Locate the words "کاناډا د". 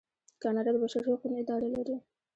0.41-0.77